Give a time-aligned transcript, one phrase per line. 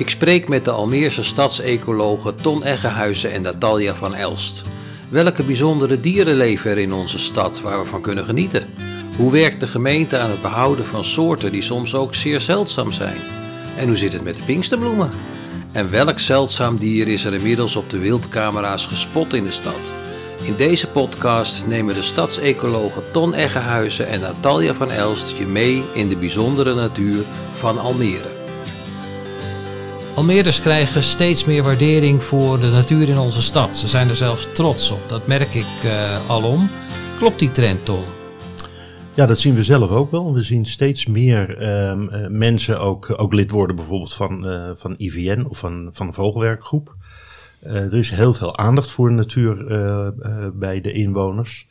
[0.00, 4.62] Ik spreek met de Almeerse stadsecologen Ton Eggehuizen en Natalia van Elst.
[5.08, 8.68] Welke bijzondere dieren leven er in onze stad waar we van kunnen genieten?
[9.16, 13.20] Hoe werkt de gemeente aan het behouden van soorten die soms ook zeer zeldzaam zijn?
[13.76, 15.10] En hoe zit het met de pinksterbloemen?
[15.72, 19.99] En welk zeldzaam dier is er inmiddels op de wildcamera's gespot in de stad?
[20.42, 26.08] In deze podcast nemen de stadsecologen Ton Eggehuizen en Natalia van Elst je mee in
[26.08, 28.38] de bijzondere natuur van Almere.
[30.14, 33.76] Almeerders krijgen steeds meer waardering voor de natuur in onze stad.
[33.76, 35.08] Ze zijn er zelfs trots op.
[35.08, 36.70] Dat merk ik uh, alom.
[37.18, 38.04] Klopt die trend, Tom?
[39.14, 40.32] Ja, dat zien we zelf ook wel.
[40.32, 45.46] We zien steeds meer uh, mensen ook, ook lid worden bijvoorbeeld van, uh, van IVN
[45.48, 46.96] of van, van een vogelwerkgroep.
[47.66, 49.64] Uh, er is heel veel aandacht voor de natuur
[50.54, 51.68] bij de inwoners.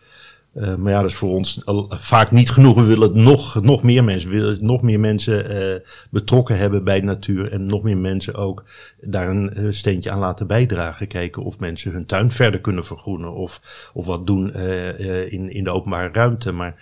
[0.54, 2.76] Maar ja, dat is voor ons vaak niet genoeg.
[2.76, 7.52] We willen nog, nog meer mensen, willen nog meer mensen betrokken hebben bij de natuur.
[7.52, 8.64] En nog meer mensen ook
[9.02, 11.08] daar een steentje aan laten bijdragen.
[11.08, 13.34] Kijken of mensen hun tuin verder kunnen vergroenen.
[13.34, 13.62] Of,
[13.94, 14.54] of wat doen
[15.28, 16.52] in, in de openbare ruimte.
[16.52, 16.76] Maar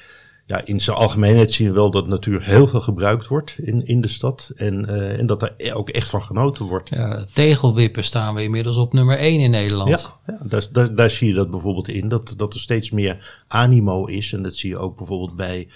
[0.48, 4.02] ja, in zijn algemeenheid zien we wel dat natuur heel veel gebruikt wordt in, in
[4.02, 4.52] de stad.
[4.56, 6.90] En, uh, en dat er ook echt van genoten wordt.
[6.90, 9.90] Ja, tegelwippen staan we inmiddels op nummer 1 in Nederland.
[9.90, 12.08] Ja, ja daar, daar, daar, zie je dat bijvoorbeeld in.
[12.10, 14.34] Dat, dat er steeds meer animo is.
[14.34, 15.68] En dat zie je ook bijvoorbeeld bij,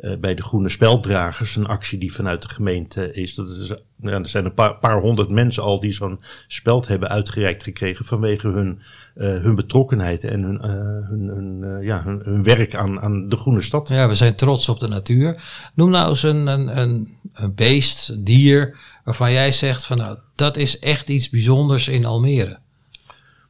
[0.00, 1.56] uh, bij de groene spelddragers.
[1.56, 3.34] Een actie die vanuit de gemeente is.
[3.34, 3.72] Dat is
[4.02, 8.04] ja, er zijn een paar, paar honderd mensen al die zo'n speld hebben uitgereikt gekregen
[8.04, 8.80] vanwege hun,
[9.26, 13.36] hun betrokkenheid en hun, uh, hun, hun, uh, ja, hun, hun, werk aan, aan de
[13.36, 13.88] groene stad.
[13.88, 15.42] Ja, we zijn trots op de natuur.
[15.74, 20.18] Noem nou eens een, een, een, een beest, een dier, waarvan jij zegt van nou,
[20.34, 22.58] dat is echt iets bijzonders in Almere.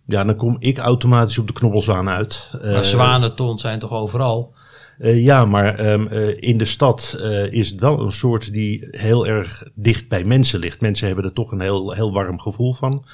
[0.06, 2.50] Ja, dan kom ik automatisch op de knobbelzwaan uit.
[2.62, 4.54] Maar zwanenton zijn toch overal?
[4.98, 8.88] Uh, ja, maar um, uh, in de stad uh, is het wel een soort die
[8.90, 10.80] heel erg dicht bij mensen ligt.
[10.80, 13.04] Mensen hebben er toch een heel, heel warm gevoel van.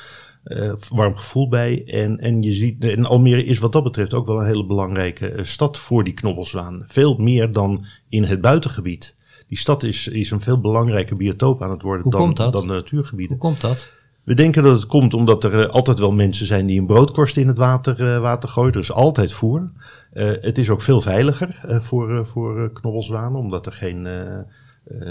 [0.89, 1.84] Warm gevoel bij.
[1.86, 5.40] En, en je ziet, en Almere is wat dat betreft ook wel een hele belangrijke
[5.42, 6.84] stad voor die knobbelzwaan.
[6.86, 9.17] Veel meer dan in het buitengebied.
[9.48, 13.36] Die stad is, is een veel belangrijker biotoop aan het worden dan, dan de natuurgebieden.
[13.36, 13.95] Hoe komt dat?
[14.24, 17.36] We denken dat het komt omdat er uh, altijd wel mensen zijn die een broodkorst
[17.36, 18.73] in het water, water gooien.
[18.73, 19.70] Er is altijd voer.
[20.13, 24.08] Het is ook veel veiliger voor, voor knobbelzwanen, omdat er geen,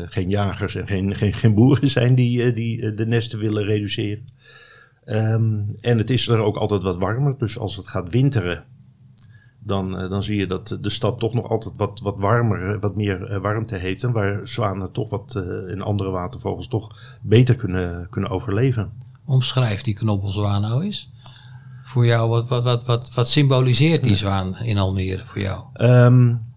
[0.06, 4.23] geen jagers en geen, geen, geen boeren zijn die, die de nesten willen reduceren.
[5.05, 7.38] Um, en het is er ook altijd wat warmer.
[7.38, 8.63] Dus als het gaat winteren,
[9.59, 13.41] dan, dan zie je dat de stad toch nog altijd wat, wat warmer, wat meer
[13.41, 14.03] warmte heeft.
[14.03, 15.35] En waar zwanen toch wat
[15.67, 18.91] in andere watervogels toch beter kunnen, kunnen overleven.
[19.25, 21.11] Omschrijf die knobbelzwaan nou eens.
[21.83, 25.63] Voor jou, wat, wat, wat, wat, wat symboliseert die zwaan in Almere voor jou?
[25.73, 26.53] Um,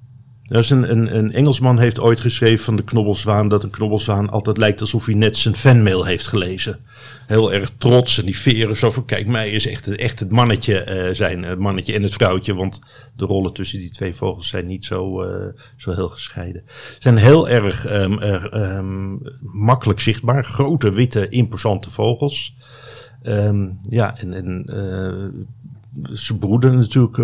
[0.48, 4.56] dus een, een, een, Engelsman heeft ooit geschreven van de knobbelzwaan dat een knobbelzwaan altijd
[4.56, 6.78] lijkt alsof hij net zijn fanmail heeft gelezen.
[7.26, 11.14] Heel erg trots en die veren zo van kijk mij is echt, het mannetje uh,
[11.14, 12.54] zijn, het mannetje en het vrouwtje.
[12.54, 12.81] Want
[13.16, 16.62] de rollen tussen die twee vogels zijn niet zo, uh, zo heel gescheiden.
[16.98, 18.22] Zijn heel erg um,
[18.53, 22.54] um, makkelijk zichtbaar, grote witte imposante vogels.
[23.22, 25.44] Um, ja, en, uh,
[26.12, 27.16] ze broeden natuurlijk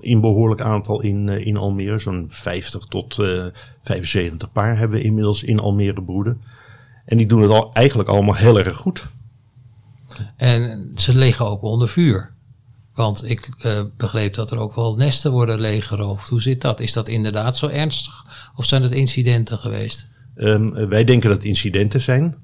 [0.00, 1.98] in behoorlijk aantal in, in Almere.
[1.98, 3.46] Zo'n 50 tot uh,
[3.82, 6.40] 75 paar hebben we inmiddels in Almere broeden.
[7.04, 9.06] En die doen het al, eigenlijk allemaal heel erg goed.
[10.36, 12.30] En ze liggen ook onder vuur.
[12.94, 16.28] Want ik uh, begreep dat er ook wel nesten worden leeggeroofd.
[16.28, 16.80] Hoe zit dat?
[16.80, 18.24] Is dat inderdaad zo ernstig?
[18.56, 20.08] Of zijn het incidenten geweest?
[20.34, 22.36] Um, wij denken dat het incidenten zijn.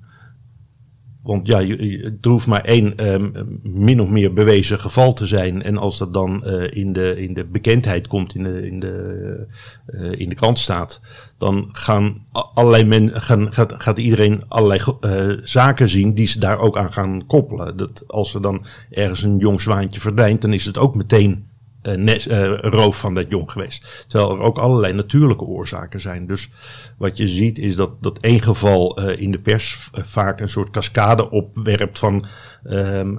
[1.26, 3.32] Want ja, er hoeft maar één um,
[3.62, 5.62] min of meer bewezen geval te zijn.
[5.62, 9.46] En als dat dan uh, in, de, in de bekendheid komt, in de, in de,
[9.86, 11.00] uh, in de krant staat,
[11.38, 16.58] dan gaan allerlei men, gaan, gaat, gaat iedereen allerlei uh, zaken zien die ze daar
[16.58, 17.76] ook aan gaan koppelen.
[17.76, 21.46] Dat als er dan ergens een jong zwaantje verdwijnt, dan is het ook meteen
[21.94, 24.04] nes, uh, roof van dat jong geweest.
[24.08, 26.26] Terwijl er ook allerlei natuurlijke oorzaken zijn.
[26.26, 26.50] Dus
[26.98, 30.70] wat je ziet is dat, dat één geval uh, in de pers vaak een soort
[30.70, 32.24] cascade opwerpt van,
[32.64, 33.18] um,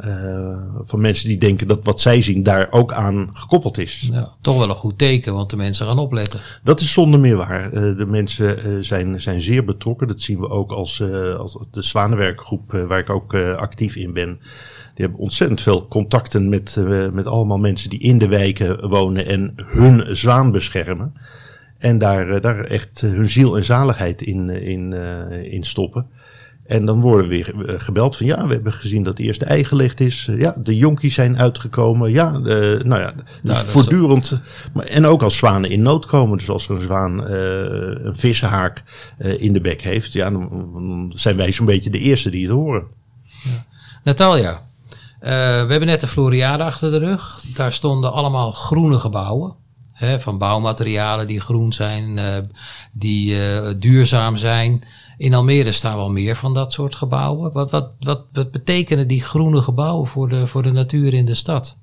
[0.86, 4.10] van mensen die denken dat wat zij zien daar ook aan gekoppeld is.
[4.12, 6.40] Ja, toch wel een goed teken, want de mensen gaan opletten.
[6.64, 7.70] Dat is zonder meer waar.
[7.70, 10.08] de mensen zijn, zijn zeer betrokken.
[10.08, 11.02] Dat zien we ook als,
[11.38, 14.40] als de Zwanenwerkgroep, waar ik ook actief in ben.
[14.98, 19.26] Die hebben ontzettend veel contacten met, uh, met allemaal mensen die in de wijken wonen
[19.26, 21.14] en hun zwaan beschermen.
[21.78, 24.94] En daar, uh, daar echt hun ziel en zaligheid in, in,
[25.52, 26.06] in stoppen.
[26.68, 29.46] En dan worden we weer eh, gebeld van ja, we hebben gezien dat de eerste
[29.46, 30.28] ei gelegd is.
[30.30, 32.12] Eh, ja, de jonkies zijn uitgekomen.
[32.12, 34.42] Ja, de, nou ja, dus Nou, is- voortdurend.
[34.74, 36.38] Maar, en ook als zwanen in nood komen.
[36.38, 38.84] Dus als er een zwaan eh, een vissenhaak
[39.18, 40.14] eh, in de bek heeft.
[40.14, 42.84] Ja, dan, dan zijn wij zo'n beetje de eerste die het horen.
[44.04, 44.67] Natalia,
[45.20, 47.44] eh, we hebben net de Floriade achter de rug.
[47.54, 49.56] Daar stonden allemaal groene gebouwen.
[49.94, 52.38] Hè, van bouwmaterialen die groen zijn, eh,
[52.92, 54.84] die eh, duurzaam zijn.
[55.18, 57.52] In Almere staan wel meer van dat soort gebouwen.
[57.52, 61.34] Wat, wat, wat, wat betekenen die groene gebouwen voor de, voor de natuur in de
[61.34, 61.78] stad?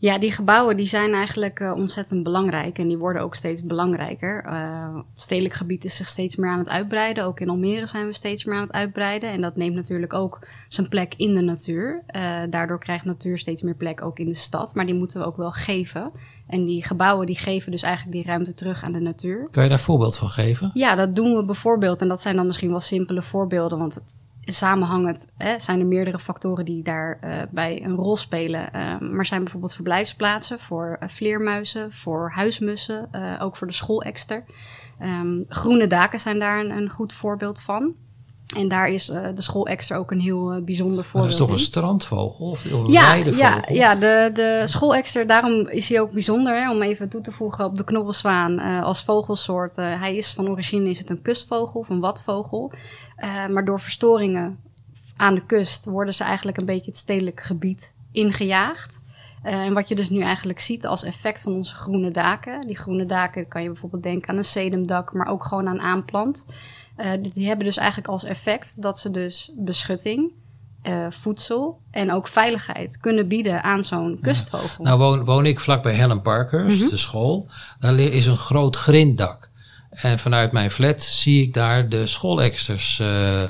[0.00, 4.44] Ja, die gebouwen die zijn eigenlijk eh, ontzettend belangrijk en die worden ook steeds belangrijker.
[4.44, 7.24] Eh, het stedelijk gebied is zich steeds meer aan het uitbreiden.
[7.24, 9.30] Ook in Almere zijn we steeds meer aan het uitbreiden.
[9.30, 12.02] En dat neemt natuurlijk ook zijn plek in de natuur.
[12.06, 14.74] Eh, daardoor krijgt natuur steeds meer plek ook in de stad.
[14.74, 16.12] Maar die moeten we ook wel geven.
[16.46, 19.48] En die gebouwen die geven dus eigenlijk die ruimte terug aan de natuur.
[19.50, 20.70] Kan je daar voorbeeld van geven?
[20.74, 22.00] Ja, dat doen we bijvoorbeeld.
[22.00, 24.16] En dat zijn dan misschien wel simpele voorbeelden, want het
[24.52, 28.72] samenhangend hè, zijn er meerdere factoren die daarbij bij een rol spelen.
[28.72, 34.44] Eh, maar zijn bijvoorbeeld verblijfsplaatsen voor eh, vleermuizen, voor huismussen, eh, ook voor de schoolekster.
[34.98, 37.96] Ehm, groene daken zijn daar een, een goed voorbeeld van.
[38.56, 41.46] En daar is eh, de schoolekster ook een heel eh, bijzonder Maar voorbeeld dat is
[41.46, 41.52] toch in.
[41.52, 46.54] een strandvogel of een Ja, ja, ja de, de schoolekster, daarom is hij ook bijzonder.
[46.54, 49.76] Hè, om even toe te voegen op de knobbelzwaan eh, als vogelsoort.
[49.76, 52.72] hij is van origine is het een kustvogel of een watvogel.
[53.50, 54.58] Maar door verstoringen
[55.16, 59.02] aan de kust worden ze eigenlijk een beetje het stedelijk gebied ingejaagd.
[59.42, 62.66] En wat je dus nu eigenlijk ziet als effect van onze groene daken.
[62.66, 66.46] Die groene daken kan je bijvoorbeeld denken aan een sedumdak, maar ook gewoon aan aanplant.
[66.98, 70.30] Eh, die, hebben dus eigenlijk als effect dat ze dus beschutting,
[70.82, 74.84] eh, voedsel en ook veiligheid kunnen bieden aan zo'n kustvogel.
[74.84, 76.88] Nou woon, woon ik vlakbij Helen Parkers, Mhm.
[76.88, 77.46] de school.
[77.80, 79.50] Daar is een groot grinddak.
[79.90, 82.98] En vanuit mijn flat zie ik daar de schooleksters.
[83.00, 83.48] eh,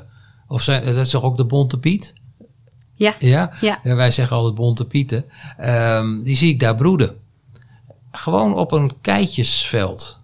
[0.48, 2.12] of zijn, dat is toch ook de bonte piet?
[2.94, 3.14] Ja.
[3.18, 3.52] Ja?
[3.60, 3.80] Ja.
[3.84, 5.24] Ja, wij zeggen altijd bonte pieten.
[5.56, 7.16] Ehm, die zie ik daar broeden.
[8.12, 10.18] Gewoon op een keitjesveld.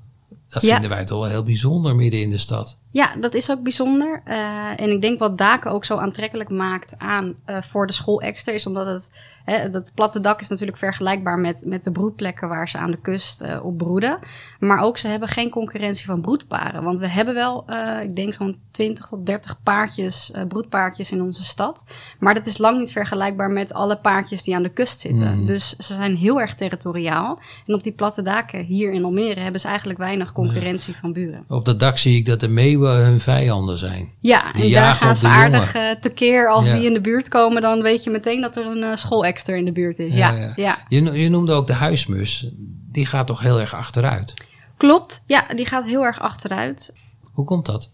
[0.48, 0.72] Dat Ja.
[0.72, 2.78] vinden wij toch wel heel bijzonder midden in de stad.
[2.94, 4.20] Ja, dat is ook bijzonder.
[4.24, 8.54] Eh, en ik denk wat daken ook zo aantrekkelijk maakt aan eh, voor de schoolekster
[8.54, 9.10] is omdat het,
[9.44, 13.00] hè, dat platte dak is natuurlijk vergelijkbaar met, met de broedplekken waar ze aan de
[13.00, 14.18] kust eh, op broeden.
[14.58, 16.82] Maar ook ze hebben geen concurrentie van broedparen.
[16.82, 21.22] Want we hebben wel, eh, ik denk zo'n 20 tot 30 paardjes, eh, broedpaardjes in
[21.22, 21.84] onze stad.
[22.18, 25.38] Maar dat is lang niet vergelijkbaar met alle paardjes die aan de kust zitten.
[25.38, 25.46] Mhm.
[25.46, 27.38] Dus ze zijn heel erg territoriaal.
[27.66, 31.44] En op die platte daken hier in Almere hebben ze eigenlijk weinig concurrentie van buren.
[31.48, 34.12] Op dat dak zie ik dat de meeuwen hun vijanden zijn.
[34.20, 36.74] Ja, Die en daar gaan ze aardig eh, tekeer als Ja.
[36.74, 37.62] die in de buurt komen.
[37.62, 40.14] Dan weet je meteen dat er een eh, schoolekster in de buurt is.
[40.14, 40.78] Ja, Ja.
[40.88, 42.48] Je, je noemde ook de huismus.
[42.92, 44.34] Die gaat toch heel erg achteruit.
[44.76, 45.22] klopt.
[45.26, 46.94] Ja, die gaat heel erg achteruit.
[47.32, 47.90] Hoe komt dat?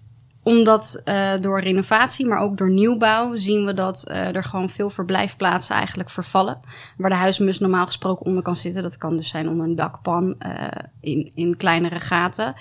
[0.51, 4.91] Omdat eh, door renovatie, maar ook door nieuwbouw, zien we dat eh, er gewoon veel
[4.91, 6.61] verblijfplaatsen eigenlijk vervallen.
[6.97, 8.83] Waar de huismus normaal gesproken onder kan zitten.
[8.83, 10.67] Dat kan dus zijn onder een dakpan, eh,
[11.01, 12.55] in, in kleinere gaten.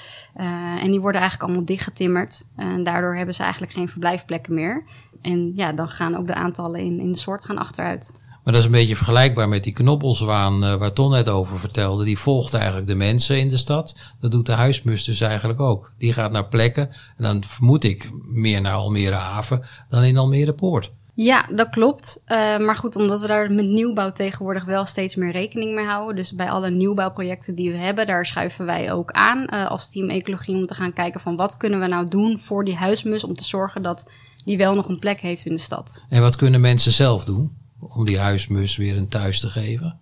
[0.79, 2.47] En die worden eigenlijk allemaal dichtgetimmerd.
[2.55, 4.83] En daardoor hebben ze eigenlijk geen verblijfplekken meer.
[5.21, 8.13] En ja, dan gaan ook de aantallen in, in soort gaan achteruit.
[8.49, 12.03] Maar dat is een beetje vergelijkbaar met die knobbelzwaan eh, waar Ton net over vertelde.
[12.03, 13.95] Die volgt eigenlijk de mensen in de stad.
[14.19, 15.91] Dat doet de huismus dus eigenlijk ook.
[15.97, 20.53] Die gaat naar plekken, en dan vermoed ik meer naar Almere Haven dan in Almere
[20.53, 20.91] Poort.
[21.13, 22.21] Ja, dat klopt.
[22.25, 26.15] Eh, maar goed, omdat we daar met nieuwbouw tegenwoordig wel steeds meer rekening mee houden.
[26.15, 30.09] Dus bij alle nieuwbouwprojecten die we hebben, daar schuiven wij ook aan eh, als team
[30.09, 33.35] ecologie om te gaan kijken van wat kunnen we nou doen voor die huismus om
[33.35, 34.09] te zorgen dat
[34.45, 36.03] die wel nog een plek heeft in de stad.
[36.09, 39.99] En wat kunnen mensen zelf doen om die huismus weer een thuis te geven?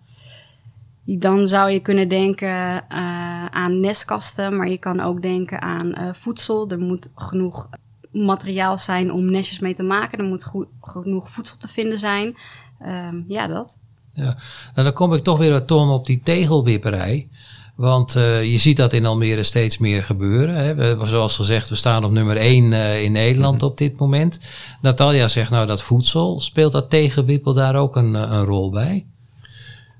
[1.04, 6.12] Dan zou je kunnen denken eh, aan nestkasten, maar je kan ook denken aan eh,
[6.12, 6.70] voedsel.
[6.70, 7.68] Er moet genoeg
[8.12, 10.18] materiaal zijn om nestjes mee te maken.
[10.18, 12.36] Er moet goed, genoeg voedsel te vinden zijn.
[12.78, 13.78] Ehm, ja, dat.
[14.14, 14.34] Nou,
[14.74, 17.28] dan kom ik toch weer wat Ton op die tegelwipperij.
[17.78, 20.54] Want eh, je ziet dat in Almere steeds meer gebeuren.
[20.54, 20.74] Hè.
[20.74, 24.40] We, zoals gezegd, we staan op nummer 1 in Nederland op dit moment.
[24.80, 26.40] Natalia zegt nou dat voedsel.
[26.40, 29.06] Speelt dat tegenwippel daar ook een, eh, een rol bij?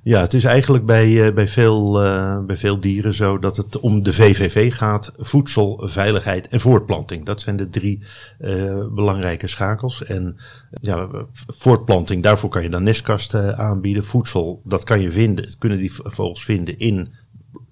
[0.08, 3.80] Ja, het is eigenlijk bij, eh, bij, veel, eh, bij veel dieren zo dat het
[3.80, 7.24] om de VVV gaat: voedsel, veiligheid en voortplanting.
[7.24, 8.02] Dat zijn de drie
[8.38, 10.04] eh, belangrijke schakels.
[10.04, 10.36] En
[10.80, 11.08] ja,
[11.46, 14.04] voortplanting, daarvoor kan je dan nestkasten aanbieden.
[14.04, 17.08] Voedsel, dat kan je vinden, kunnen die vogels vinden in,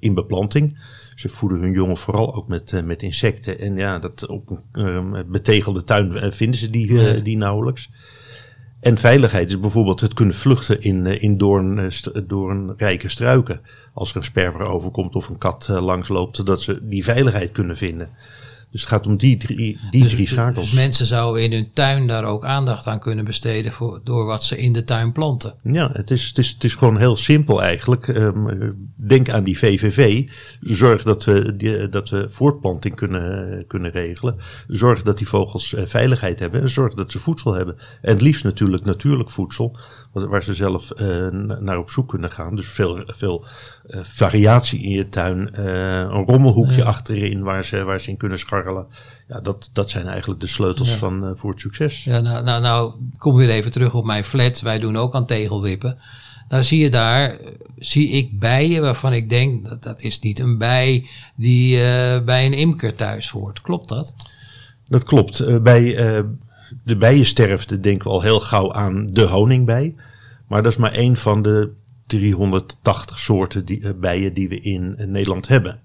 [0.06, 0.78] in beplanting.
[1.14, 3.58] Ze voeden hun jongen vooral ook met, eh, met insecten.
[3.58, 7.90] En ja, dat op een eh, betegelde tuin eh, vinden ze die, eh, die nauwelijks.
[8.80, 13.60] En veiligheid is bijvoorbeeld het kunnen vluchten in, in doorn, st- doornrijke struiken.
[13.94, 17.76] Als er een sperwer overkomt of een kat eh, langsloopt, dat ze die veiligheid kunnen
[17.76, 18.08] vinden.
[18.70, 20.70] Dus het gaat om die drie, die dus, drie schakels.
[20.70, 24.44] Dus mensen zouden in hun tuin daar ook aandacht aan kunnen besteden voor, door wat
[24.44, 25.54] ze in de tuin planten.
[25.62, 28.08] Ja, het is, het is, het is gewoon heel simpel eigenlijk.
[28.08, 30.28] Um, denk aan die VVV.
[30.60, 34.36] Zorg dat we, die, dat we voortplanting kunnen, kunnen regelen.
[34.68, 36.60] Zorg dat die vogels uh, veiligheid hebben.
[36.60, 37.76] En zorg dat ze voedsel hebben.
[37.78, 39.76] En het liefst natuurlijk natuurlijk voedsel.
[40.12, 41.28] Waar ze zelf uh,
[41.60, 42.56] naar op zoek kunnen gaan.
[42.56, 43.44] Dus veel, veel
[43.86, 45.60] uh, variatie in je tuin.
[45.60, 46.84] een rommelhoekje ja.
[46.84, 48.86] achterin waar ze, waar ze in kunnen scharrelen.
[49.28, 50.96] Ja, dat, dat zijn eigenlijk de sleutels ja.
[50.96, 52.04] van, voor het succes.
[52.04, 54.60] Ja, nou, nou, nou, kom weer even terug op mijn flat.
[54.60, 55.98] Wij doen ook aan tegelwippen.
[56.48, 57.38] Nou zie je daar,
[57.78, 62.46] zie ik bijen waarvan ik denk, dat, dat is niet een bij die uh, bij
[62.46, 63.60] een imker thuis hoort.
[63.60, 64.14] Klopt dat?
[64.88, 65.40] Dat klopt.
[65.40, 66.24] Uh, bij uh,
[66.84, 69.94] de bijensterfte denken we al heel gauw aan de honingbij.
[70.46, 71.70] Maar dat is maar één van de
[72.06, 75.80] 380 soorten die, bijen die we in Nederland hebben.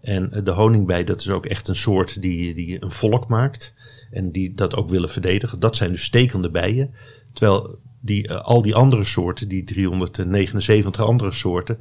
[0.00, 3.74] En de honingbij, dat is ook echt een soort die, die een volk maakt.
[4.10, 5.60] En die dat ook willen verdedigen.
[5.60, 6.94] Dat zijn dus stekende bijen.
[7.32, 11.78] Terwijl die, uh, al die andere soorten, die 379 andere soorten,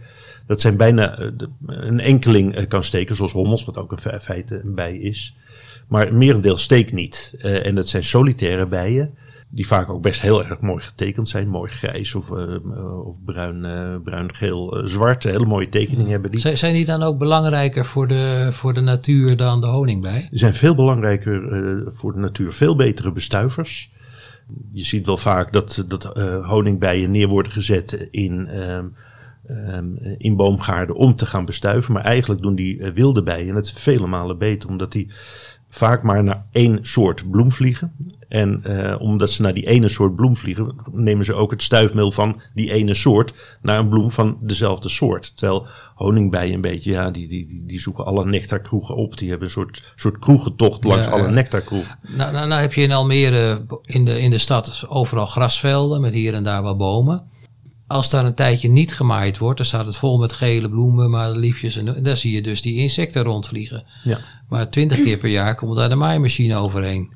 [0.48, 4.20] dat zijn bijna uh, de, een enkeling uh, kan steken, zoals hommels, wat ook in
[4.22, 5.36] feite een bij is.
[5.88, 7.34] Maar merendeel steekt niet.
[7.42, 9.14] en dat zijn solitaire bijen
[9.50, 11.50] die vaak ook best heel erg mooi getekend zijn.
[11.50, 13.62] Mooi grijs of, of bruin,
[14.04, 15.24] bruin, geel, zwart.
[15.24, 16.56] Hele mooie tekeningen hebben die.
[16.58, 20.28] Zijn die dan ook belangrijker voor de, voor de natuur dan de honingbij?
[20.30, 21.42] Die zijn veel belangrijker
[21.94, 22.54] voor de natuur.
[22.54, 23.92] Veel betere bestuivers.
[24.72, 26.04] Je ziet wel vaak dat, dat
[26.44, 31.94] honingbijen neer worden gezet in, um, in boomgaarden om te gaan bestuiven.
[31.94, 34.70] Maar eigenlijk doen die wilde bijen het vele malen beter.
[34.70, 35.12] Omdat die
[35.76, 37.94] vaak maar naar één soort bloem vliegen.
[38.28, 42.12] En uh, omdat ze naar die ene soort bloem vliegen, nemen ze ook het stuifmeel
[42.12, 45.38] van die ene soort naar een bloem van dezelfde soort.
[45.38, 49.18] Terwijl honingbijen een beetje, ja, die, die, die, die zoeken alle nectarkroegen op.
[49.18, 52.00] Die hebben een soort, soort kroegentocht langs ja, alle nectarkroegen.
[52.18, 56.14] Nou, nou, nou heb je in Almere in de, in de stad overal grasvelden met
[56.14, 57.24] hier en daar wat bomen.
[57.88, 61.32] Als daar een tijdje niet gemaaid wordt, dan staat het vol met gele bloemen, maar
[61.32, 61.78] liefjes.
[61.78, 63.84] En, en daar zie je dus die insecten rondvliegen.
[64.04, 64.18] Ja.
[64.50, 67.12] Maar twintig keer per jaar komt daar de maaimachine overheen.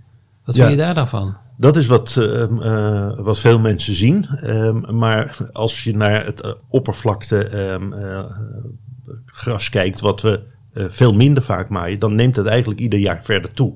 [0.46, 0.66] Wat ja.
[0.66, 1.36] vind je daar dan van?
[1.58, 4.28] Dat is wat, uh, uh, wat veel mensen zien.
[4.44, 7.94] Um, maar als je naar het uh, oppervlakte um,
[9.26, 13.52] gras kijkt, wat we veel minder vaak maaien, dan neemt het eigenlijk ieder jaar verder
[13.52, 13.74] toe.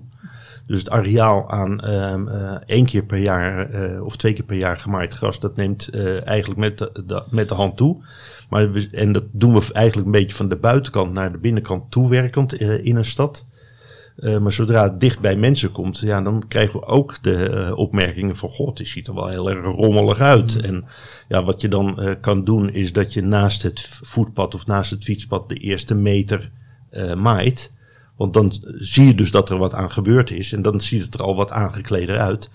[0.67, 2.27] Dus het areaal aan um,
[2.65, 3.69] één keer per jaar
[4.01, 5.89] of twee keer per jaar gemaaid gras, dat neemt
[6.23, 8.03] eigenlijk met de, de, met de hand toe.
[8.49, 11.91] Maar we, en dat doen we eigenlijk een beetje van de buitenkant naar de binnenkant
[11.91, 13.45] toewerkend in een stad.
[14.41, 18.49] Maar zodra het dicht bij mensen komt, ja, dan krijgen we ook de opmerkingen van:
[18.49, 20.55] God, die ziet er wel heel erg rommelig uit.
[20.55, 20.63] Mm.
[20.63, 20.85] En
[21.27, 25.03] ja, wat je dan kan doen, is dat je naast het voetpad of naast het
[25.03, 26.51] fietspad de eerste meter
[27.17, 27.72] maait.
[28.17, 30.53] Want dan zie je dus dat er wat aan gebeurd is.
[30.53, 32.49] En dan ziet het er al wat aangekleder uit.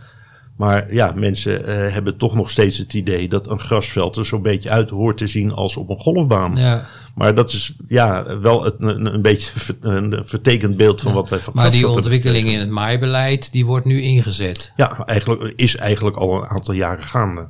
[0.59, 4.43] Maar ja, mensen uh, hebben toch nog steeds het idee dat een grasveld er zo'n
[4.43, 6.57] beetje uit hoort te zien als op een golfbaan.
[6.57, 6.85] Ja.
[7.15, 11.17] Maar dat is ja, wel het, een, een beetje een vertekend beeld van ja.
[11.17, 14.73] wat wij van Maar die ontwikkeling in het maaibeleid, die wordt nu ingezet.
[14.77, 17.49] Ja, eigenlijk, is eigenlijk al een aantal jaren gaande.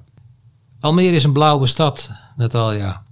[0.80, 3.02] Almere is een blauwe stad, Natalia.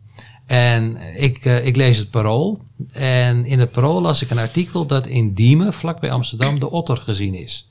[0.46, 2.60] En ik, uh, ik lees het parool.
[2.92, 6.96] En in het parool las ik een artikel dat in Diemen, vlakbij Amsterdam, de otter
[6.96, 7.68] gezien is.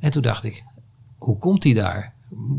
[0.00, 0.64] En toen dacht ik,
[1.18, 2.14] hoe komt hij daar?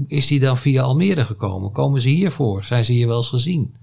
[0.07, 1.71] Is hij dan via Almere gekomen?
[1.71, 2.63] Komen ze hier voor?
[2.63, 3.75] Zijn ze hier wel eens gezien?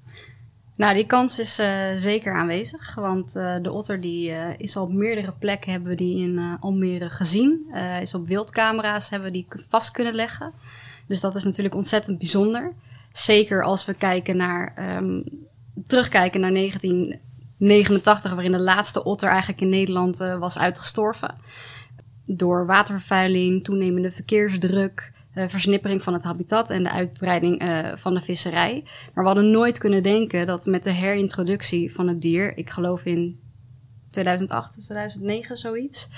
[0.76, 2.94] Nou, die kans is uh, zeker aanwezig.
[2.94, 6.56] Want uh, de otter die, uh, is al op meerdere plekken hebben we die in
[6.60, 7.74] Almere gezien.
[8.00, 10.52] is op wildcamera's hebben we die vast kunnen leggen.
[11.06, 12.72] Dus dat is natuurlijk ontzettend bijzonder.
[13.12, 15.24] Zeker als we kijken naar, um,
[15.86, 21.34] terugkijken naar 1989, waarin de laatste otter eigenlijk in Nederland was uitgestorven
[22.36, 28.20] door watervervuiling, toenemende verkeersdruk, uh, versnippering van het habitat en de uitbreiding uh, van de
[28.20, 28.82] visserij.
[28.84, 33.04] Maar we hadden nooit kunnen denken dat met de herintroductie van het dier, ik geloof
[33.04, 33.40] in
[34.10, 36.08] 2008, 2009 zoiets.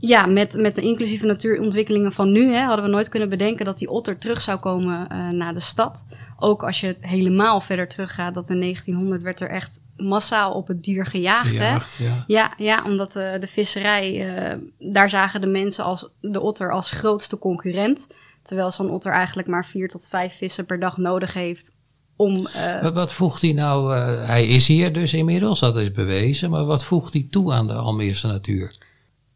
[0.00, 3.78] Ja, met, met de inclusieve natuurontwikkelingen van nu hè, hadden we nooit kunnen bedenken dat
[3.78, 6.06] die otter terug zou komen uh, naar de stad.
[6.38, 10.82] Ook als je helemaal verder teruggaat, dat in 1900 werd er echt massaal op het
[10.82, 11.48] dier gejaagd.
[11.48, 12.04] gejaagd hè?
[12.04, 12.24] Ja.
[12.26, 16.90] ja, ja, omdat uh, de visserij, uh, daar zagen de mensen als, de otter als
[16.90, 18.08] grootste concurrent.
[18.42, 21.76] Terwijl zo'n otter eigenlijk maar vier tot vijf vissen per dag nodig heeft
[22.16, 22.48] om...
[22.56, 23.94] Uh, wat, wat voegt hij nou,
[24.26, 26.50] hij is hier dus inmiddels, dat is bewezen.
[26.50, 28.88] Maar wat voegt hij toe aan de Almeerse natuur?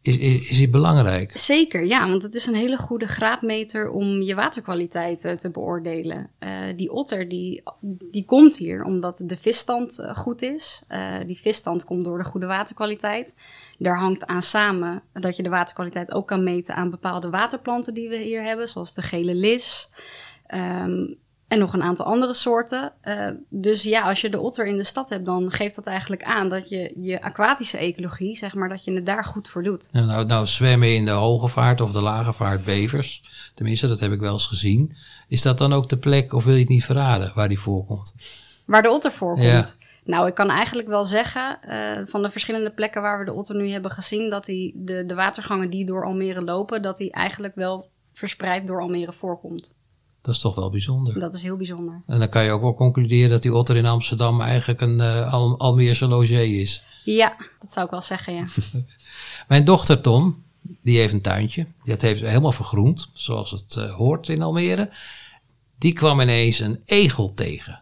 [0.05, 1.37] Is, is, is die belangrijk?
[1.37, 6.29] Zeker, ja, want het is een hele goede graadmeter om je waterkwaliteit eh, te beoordelen.
[6.39, 7.63] Eh, die otter die,
[8.11, 10.83] die komt hier omdat de visstand eh, goed is.
[11.25, 13.35] Die visstand komt door de goede waterkwaliteit.
[13.77, 18.09] Daar hangt aan samen dat je de waterkwaliteit ook kan meten aan bepaalde waterplanten die
[18.09, 19.89] we hier hebben, zoals de gele lis.
[20.47, 21.13] Ehm,
[21.47, 22.93] en nog een aantal andere soorten.
[23.01, 26.23] Eh, dus ja, als je de otter in de stad hebt, dan geeft dat eigenlijk
[26.23, 29.89] aan dat je je aquatische ecologie, zeg maar, dat je het daar goed voor doet.
[29.91, 33.23] Nou, nou, nou zwemmen in de hoge vaart of de lage vaart bevers.
[33.53, 34.95] Tenminste, dat heb ik wel eens gezien.
[35.27, 38.15] Is dat dan ook de plek, of wil je het niet verraden, waar die voorkomt?
[38.65, 39.75] Waar de otter voorkomt.
[39.79, 39.85] Ja.
[40.03, 43.55] Nou, ik kan eigenlijk wel zeggen, eh, van de verschillende plekken waar we de otter
[43.55, 47.55] nu hebben gezien, dat die, de, de watergangen die door Almere lopen, dat die eigenlijk
[47.55, 49.75] wel verspreid door Almere voorkomt.
[50.25, 51.19] Dat is toch wel bijzonder.
[51.19, 52.01] Dat is heel bijzonder.
[52.07, 55.33] En dan kan je ook wel concluderen dat die otter in Amsterdam eigenlijk een eh,
[55.33, 56.83] Al Almeerse logé is.
[57.03, 58.45] Ja, dat zou ik wel zeggen, ja.
[59.47, 60.43] Mijn dochter Tom,
[60.81, 61.67] die heeft een tuintje.
[61.83, 64.89] Dat heeft ze helemaal vergroend, zoals het eh, hoort in Almere.
[65.77, 67.81] Die kwam ineens een egel tegen.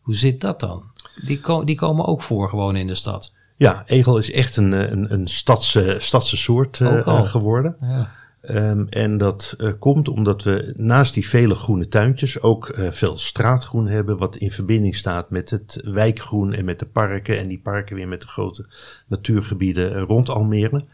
[0.00, 0.82] Hoe zit dat dan?
[1.26, 3.32] Die, ko- die komen ook voor gewoon in de stad.
[3.56, 6.80] Ja, egel is echt een, eh, een, een stadse, stadse soort
[7.26, 7.76] geworden.
[7.80, 8.10] Ja.
[8.44, 13.18] Ehm, en dat eh, komt omdat we naast die vele groene tuintjes ook eh, veel
[13.18, 17.60] straatgroen hebben, wat in verbinding staat met het wijkgroen en met de parken en die
[17.60, 18.66] parken weer met de grote
[19.06, 20.84] natuurgebieden eh, rond Almere.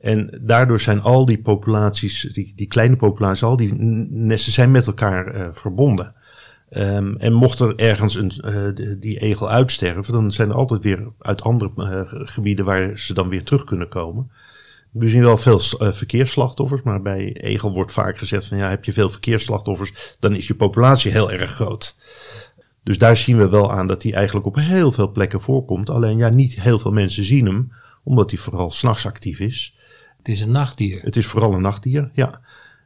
[0.00, 3.74] En daardoor zijn al die populaties, die, die kleine populaties, al die
[4.10, 6.14] nesten zijn met elkaar verbonden.
[6.68, 8.32] Ehm, en mocht er ergens een,
[9.00, 11.70] die egel uitsterven, dan zijn er altijd weer uit andere
[12.08, 14.30] gebieden waar ze dan weer terug kunnen komen.
[14.90, 18.84] We zien wel veel eh, verkeersslachtoffers, maar bij egel wordt vaak gezegd van ja, heb
[18.84, 21.96] je veel verkeersslachtoffers, dan is je populatie heel erg groot.
[22.82, 25.90] Dus daar zien we wel aan dat hij eigenlijk op heel veel plekken voorkomt.
[25.90, 27.72] Alleen ja, niet heel veel mensen zien hem,
[28.04, 29.74] omdat hij vooral s'nachts actief is.
[30.16, 31.02] Het is een nachtdier.
[31.02, 32.40] Het is vooral een nachtdier, ja.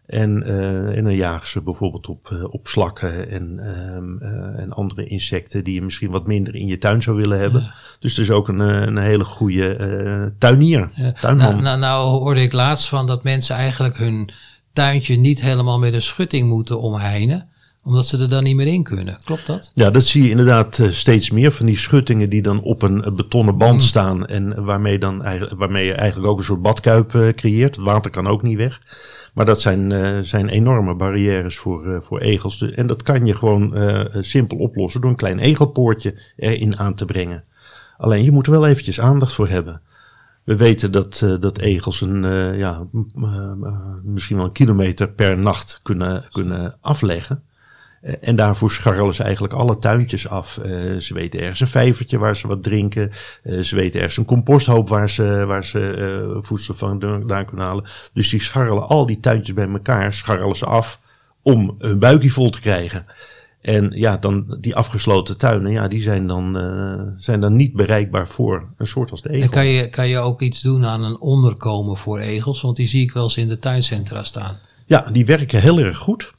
[0.06, 4.72] En, eh, en dan jagen ze bijvoorbeeld op, eh, op slakken en, ehm, eh, en
[4.72, 7.72] andere insecten die je misschien wat minder in je tuin zou willen hebben.
[8.00, 11.12] Dus het is ook een, een hele goede tuinier, Ja.
[11.12, 11.48] tuinman.
[11.48, 14.30] Nou, nou, nou hoorde ik laatst van dat mensen eigenlijk hun
[14.72, 17.48] tuintje niet helemaal met een schutting moeten omheinen.
[17.84, 19.16] Omdat ze er dan niet meer in kunnen.
[19.24, 19.70] Klopt dat?
[19.74, 23.58] Ja, dat zie je inderdaad steeds meer van die schuttingen die dan op een betonnen
[23.58, 24.26] band staan.
[24.26, 27.76] En waarmee, dan eigenlijk, waarmee je eigenlijk ook een soort badkuip creëert.
[27.76, 28.80] Het water kan ook niet weg.
[29.34, 32.58] Maar dat zijn, eh, zijn enorme barrières voor, eh, voor egels.
[32.58, 36.94] Dus- En dat kan je gewoon eh, simpel oplossen door een klein egelpoortje erin aan
[36.94, 37.44] te brengen.
[37.96, 39.80] Alleen je moet er wel eventjes aandacht voor hebben.
[40.44, 42.22] We weten dat, dat egels een,
[42.56, 42.86] ja,
[44.02, 47.42] misschien wel een kilometer per nacht kunnen, kunnen afleggen.
[48.04, 50.58] Eh, En daarvoor scharrelen ze eigenlijk alle tuintjes af.
[50.58, 53.10] Eh, ze weten ergens een vijvertje waar ze wat drinken.
[53.42, 57.84] Eh, ze weten ergens een composthoop waar ze, waar ze voedsel vandaan kunnen halen.
[58.12, 61.00] Dus die scharrelen al die tuintjes bij elkaar, scharrelen ze af
[61.42, 63.06] om hun buikje vol te krijgen.
[63.60, 66.54] En ja, dan die afgesloten tuinen, ja, die zijn dan,
[67.16, 69.42] zijn dan niet bereikbaar voor een soort als de egel.
[69.42, 72.60] En kan je, kan je ook iets doen aan een onderkomen voor egels?
[72.60, 74.58] Want die zie ik wel eens in de tuincentra staan.
[74.86, 76.32] Ja, die werken heel erg goed.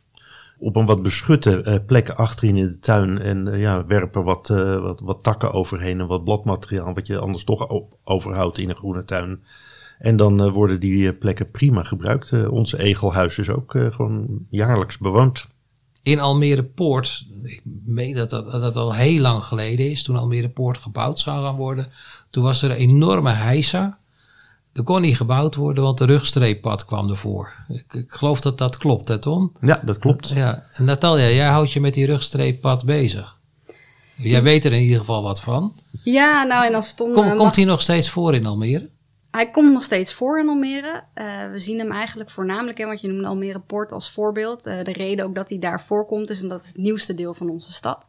[0.59, 3.21] Op een wat beschutte eh, plek achterin in de tuin.
[3.21, 6.93] En eh, ja, werpen wat, eh, wat, wat takken overheen en wat bladmateriaal.
[6.93, 9.43] Wat je anders toch op, overhoudt in een groene tuin.
[9.99, 12.47] En dan worden die plekken prima gebruikt.
[12.47, 15.47] Onze egelhuis is ook gewoon jaarlijks bewoond.
[16.03, 20.49] In Almere Poort, ik meen dat, dat dat al heel lang geleden is, toen Almere
[20.49, 21.91] Poort gebouwd zou gaan worden.
[22.29, 23.99] Toen was er een enorme heisa.
[24.75, 27.53] Er kon niet gebouwd worden, want de rugstreeppad kwam ervoor.
[27.67, 29.51] Ik, ik geloof dat dat klopt, hè Tom?
[29.61, 30.29] Ja, dat klopt.
[30.29, 33.39] Ja, en Natalia, jij houdt je met die rugstreeppad bezig.
[34.17, 35.73] Jij weet er in ieder geval wat van.
[36.03, 37.13] Ja, nou en als Tom...
[37.13, 38.89] Kom, eh, komt mag- hij nog steeds voor in Almere?
[39.31, 41.03] Hij komt nog steeds voor in Almere.
[41.13, 44.65] Eh, we zien hem eigenlijk voornamelijk, hè, want je noemde Almere Poort als voorbeeld.
[44.65, 47.49] Eh, de reden ook dat hij daar voorkomt is omdat het het nieuwste deel van
[47.49, 48.07] onze stad.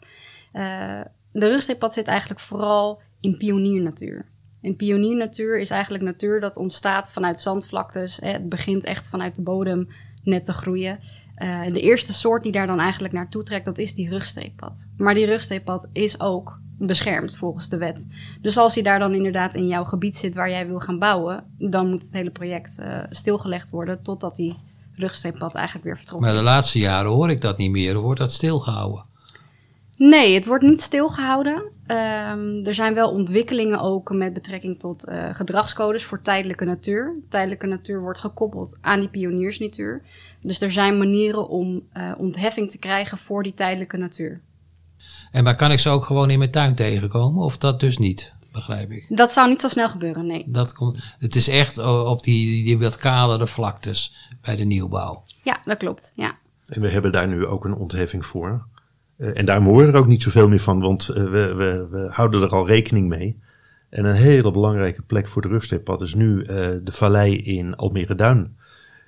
[0.52, 1.00] Eh,
[1.32, 4.26] de rugstreeppad zit eigenlijk vooral in pioniernatuur.
[4.66, 8.16] En pioniernatuur is eigenlijk natuur dat ontstaat vanuit zandvlaktes.
[8.16, 8.30] Hè.
[8.30, 9.88] Het begint echt vanuit de bodem
[10.24, 10.98] net te groeien.
[11.34, 14.88] En de eerste soort die daar dan eigenlijk naartoe trekt, dat is die rugstreeppad.
[14.96, 18.06] Maar die rugstreeppad is ook beschermd volgens de wet.
[18.40, 21.44] Dus als hij daar dan inderdaad in jouw gebied zit waar jij wil gaan bouwen,
[21.58, 24.56] dan moet het hele project eh, stilgelegd worden totdat die
[24.92, 27.96] rugstreeppad eigenlijk weer vertrokken Maar de laatste jaren hoor ik dat niet meer.
[27.96, 29.04] Wordt dat stilgehouden?
[29.96, 31.62] Nee, het wordt niet stilgehouden.
[31.86, 37.14] Ehm, er zijn wel ontwikkelingen ook met betrekking tot eh, gedragscodes voor tijdelijke natuur.
[37.28, 40.02] Tijdelijke natuur wordt gekoppeld aan die pioniersnatuur.
[40.40, 44.40] Dus er zijn manieren om eh, ontheffing te krijgen voor die tijdelijke natuur.
[45.30, 47.44] En maar kan ik ze ook gewoon in mijn tuin tegenkomen?
[47.44, 48.34] Of dat dus niet?
[48.52, 49.06] begrijp ik.
[49.08, 50.44] Dat zou niet zo snel gebeuren, nee.
[50.46, 55.22] Dat komt, het is echt op die, die wat kalere vlaktes bij de nieuwbouw.
[55.42, 56.12] Ja, dat klopt.
[56.14, 56.38] Ja.
[56.66, 58.66] En we hebben daar nu ook een ontheffing voor.
[59.16, 61.86] Eh, en daar horen we er ook niet zoveel meer van, want eh, we, we,
[61.90, 63.38] we houden er al rekening mee.
[63.90, 68.14] En een hele belangrijke plek voor de rugstreeppad is nu eh, de vallei in Almere
[68.14, 68.56] Duin.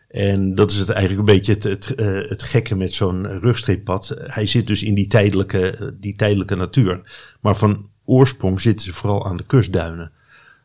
[0.08, 1.94] En dat is het eigenlijk een beetje het,
[2.28, 4.16] het, gekke met zo'n rugstreeppad.
[4.18, 7.00] Hij zit dus in die tijdelijke, die tijdelijke natuur.
[7.40, 10.12] Maar van oorsprong zitten ze vooral aan de kustduinen.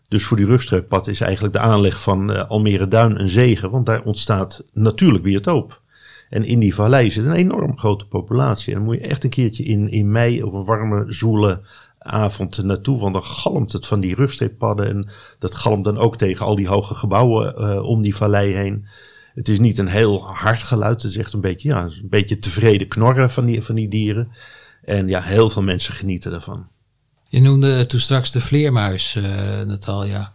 [0.08, 3.72] Dus voor die rugstreeppad is eigenlijk de aanleg van Almere Duin een zegen.
[3.72, 5.82] Want daar ontstaat natuurlijk biotoop.
[6.34, 8.74] En in die vallei zit een enorm grote populatie.
[8.74, 11.62] En dan moet je echt een keertje in, in mei op een warme, zoele
[12.00, 13.00] avond naartoe.
[13.00, 14.88] Want dan galmt het van die rugstreeppadden.
[14.88, 18.86] En dat galmt dan ook tegen al die hoge gebouwen eh, om die vallei heen.
[19.34, 21.02] Het is niet een heel hard geluid.
[21.02, 24.32] Het is echt een beetje, ja, een beetje tevreden knorren van die, van die dieren.
[24.84, 26.68] En ja, heel veel mensen genieten daarvan.
[27.28, 29.24] Je noemde toen straks de vleermuis, eh
[29.62, 30.34] Natalia.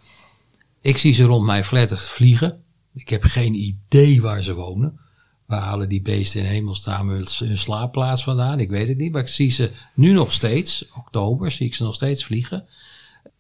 [0.81, 2.63] Ik zie ze rond mijn flat vliegen.
[2.95, 5.07] Ik heb geen idee waar ze wonen.
[5.49, 8.61] Waar halen die beesten in hemelsnaam hun slaapplaats vandaan?
[8.61, 11.83] Ik weet het niet, maar ik zie ze nu nog steeds, oktober, zie ik ze
[11.83, 12.67] nog steeds vliegen.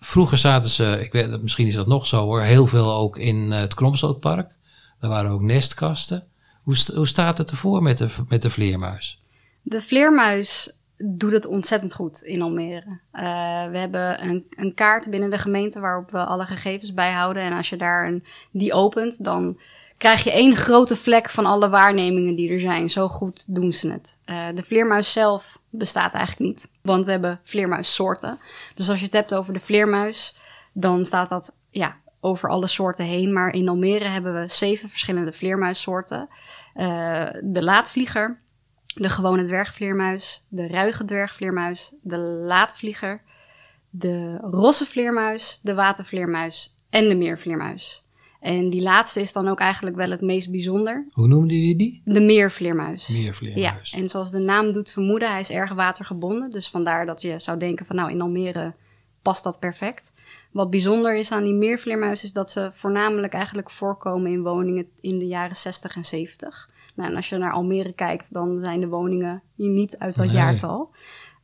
[0.01, 3.53] Vroeger zaten ze, ik weet, misschien is dat nog zo hoor, heel veel ook in
[3.53, 4.53] eh, het Kromstootpark.
[5.01, 6.27] Daar waren ook nestkasten.
[6.62, 9.23] Hoe, hoe staat het ervoor met de, met de vleermuis?
[9.62, 13.01] De vleermuis doet het ontzettend goed in Almere.
[13.11, 13.23] Eh,
[13.71, 17.42] we hebben een, een kaart binnen de gemeente waarop we alle gegevens bijhouden.
[17.42, 19.59] En als je daar een, die opent, dan
[19.98, 22.90] krijg je één grote vlek van alle waarnemingen die er zijn.
[22.90, 24.18] Zo goed doen ze het.
[24.24, 28.38] Eh, de vleermuis zelf bestaat eigenlijk niet, want we hebben vleermuissoorten.
[28.74, 30.37] Dus als je het hebt over de vleermuis,
[30.72, 33.32] dan staat dat ja, over alle soorten heen.
[33.32, 36.28] Maar in Almere hebben we zeven verschillende vleermuissoorten.
[36.74, 38.40] Eh, de laatvlieger,
[38.87, 43.22] de gewone dwergvleermuis, de ruige dwergvleermuis, de laatvlieger,
[43.90, 48.08] de rosse vleermuis, de watervleermuis en de meervleermuis.
[48.40, 51.05] En die laatste is dan ook eigenlijk wel het meest bijzonder.
[51.12, 52.03] Hoe noemde je die?
[52.05, 53.09] De meervleermuis.
[53.09, 53.90] Meervleermuis.
[53.90, 56.51] Ja, en zoals de naam doet vermoeden, hij is erg watergebonden.
[56.51, 58.74] Dus vandaar dat je zou denken van nou, in Almere
[59.22, 60.12] past dat perfect.
[60.51, 65.18] Wat bijzonder is aan die meervleermuis is dat ze voornamelijk eigenlijk voorkomen in woningen in
[65.18, 66.70] de jaren 60 en 70.
[66.94, 70.27] Nou, en als je naar Almere kijkt, dan zijn de woningen hier niet uit dat
[70.27, 70.35] Nee.
[70.35, 70.90] jaartal.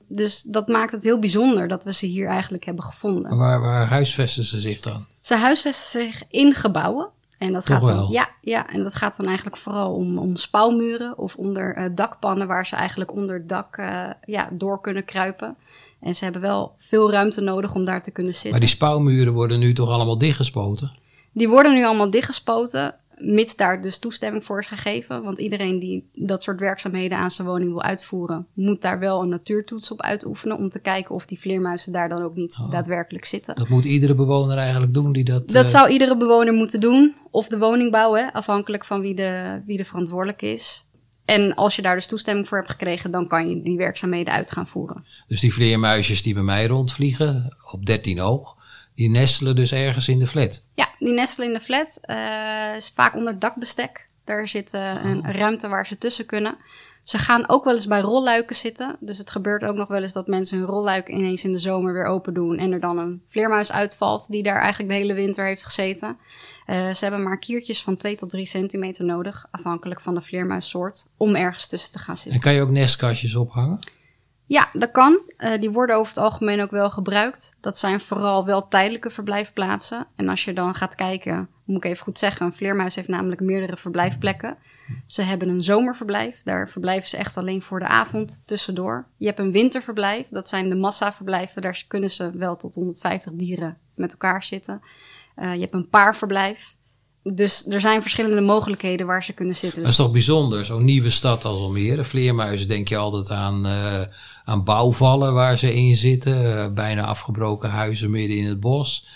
[0.09, 3.37] Dus dat maakt het heel bijzonder dat we ze hier eigenlijk hebben gevonden.
[3.37, 5.07] Waar, waar huisvesten ze zich dan?
[5.21, 7.09] Ze huisvesten zich in gebouwen.
[7.39, 8.13] En dat Toch gaat dan, wel?
[8.13, 12.47] Ja, ja, en dat gaat dan eigenlijk vooral om, om spouwmuren of onder eh, dakpannen
[12.47, 15.57] waar ze eigenlijk onder het dak eh, ja, door kunnen kruipen.
[16.01, 18.51] En ze hebben wel veel ruimte nodig om daar te kunnen zitten.
[18.51, 20.93] Maar die spouwmuren worden nu toch allemaal dichtgespoten?
[21.33, 25.23] Die worden nu allemaal dichtgespoten, mits daar dus toestemming voor is gegeven.
[25.23, 29.29] Want iedereen die dat soort werkzaamheden aan zijn woning wil uitvoeren, moet daar wel een
[29.29, 32.71] natuurtoets op uitoefenen om te kijken of die vleermuizen daar dan ook niet Oh.
[32.71, 33.55] daadwerkelijk zitten.
[33.55, 35.51] Dat moet iedere bewoner eigenlijk doen die dat...
[35.51, 37.15] Dat eh, zou iedere bewoner moeten doen.
[37.31, 40.87] Of de woningbouw, hè, afhankelijk van wie de, wie de verantwoordelijk is.
[41.25, 44.51] En als je daar dus toestemming voor hebt gekregen, dan kan je die werkzaamheden uit
[44.53, 45.05] gaan voeren.
[45.27, 48.57] Dus die vleermuisjes die bij mij rondvliegen, op 13 oog,
[48.95, 50.63] die nestelen dus ergens in de flat.
[50.75, 51.99] Ja, die nestelen in de flat.
[52.03, 54.09] eh, is vaak onder dakbestek.
[54.25, 56.57] Daar zit eh, een ruimte waar ze tussen kunnen.
[57.03, 58.97] Ze gaan ook wel eens bij rolluiken zitten.
[59.01, 61.93] Dus het gebeurt ook nog wel eens dat mensen hun rolluik ineens in de zomer
[61.93, 62.59] weer open doen.
[62.59, 66.17] En er dan een vleermuis uitvalt die daar eigenlijk de hele winter heeft gezeten.
[66.67, 71.07] Eh, ze hebben maar kiertjes van 2 tot 3 centimeter nodig, afhankelijk van de vleermuissoort,
[71.17, 72.41] om ergens tussen te gaan En zitten.
[72.41, 73.79] kan je ook nestkastjes ophangen?
[74.47, 75.21] Ja, dat kan.
[75.37, 77.57] Eh, die worden over het algemeen ook wel gebruikt.
[77.61, 80.07] Dat zijn vooral wel tijdelijke verblijfplaatsen.
[80.17, 83.41] En als je dan gaat kijken, moet ik even goed zeggen, een vleermuis heeft namelijk
[83.41, 84.57] meerdere verblijfplekken.
[85.07, 89.07] Ze hebben een zomerverblijf, daar verblijven ze echt alleen voor de avond tussendoor.
[89.17, 93.79] Je hebt een winterverblijf, dat zijn de massaverblijven, daar kunnen ze wel tot 150 dieren
[93.95, 94.81] met elkaar zitten.
[95.35, 96.77] Eh, je hebt een paarverblijf.
[97.23, 99.81] Dus er zijn verschillende mogelijkheden waar ze kunnen zitten.
[99.81, 102.05] Dat is toch bijzonder, zo'n nieuwe stad als Almere.
[102.05, 104.03] Vleermuizen denk je altijd aan, eh,
[104.45, 106.59] aan bouwvallen waar ze in zitten.
[106.59, 109.07] eh, bijna afgebroken huizen midden in het bos.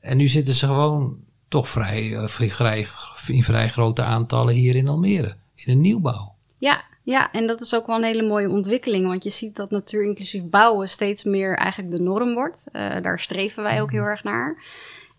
[0.00, 1.16] En nu zitten ze gewoon
[1.48, 2.86] toch vrij, eh, vrij,
[3.26, 5.34] in vrij grote aantallen hier in Almere.
[5.54, 6.34] In een nieuwbouw.
[6.58, 9.06] Ja, ja, en dat is ook wel een hele mooie ontwikkeling.
[9.06, 12.66] Want je ziet dat natuurinclusief bouwen steeds meer eigenlijk de norm wordt.
[12.72, 14.62] Eh, daar streven wij ook heel erg naar.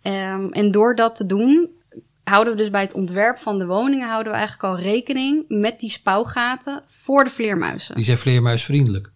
[0.02, 1.70] Ehm, en door dat te doen,
[2.24, 4.10] houden we dus bij het ontwerp van de woningen...
[4.10, 7.96] houden we eigenlijk al rekening met die spouwgaten voor de vleermuizen.
[7.96, 9.12] Die zijn vleermuisvriendelijk.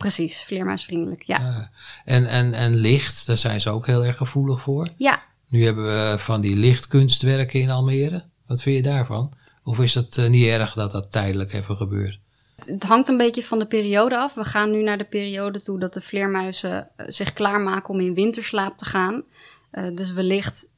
[0.00, 1.38] Precies, vleermuisvriendelijk, ja.
[1.38, 1.70] Ja.
[2.04, 4.86] En, en, en licht, daar zijn ze ook heel erg gevoelig voor.
[4.96, 8.24] Ja, Nu hebben we van die lichtkunstwerken in Almere.
[8.46, 9.32] Wat vind je daarvan?
[9.64, 12.18] Of is het eh, niet erg dat dat tijdelijk even gebeurt?
[12.56, 14.34] Het hangt een beetje van de periode af.
[14.34, 18.14] We gaan nu naar de periode toe dat de vleermuizen eh, zich klaarmaken om in
[18.14, 19.24] winterslaap te gaan.
[19.72, 20.72] Uh, dus wellicht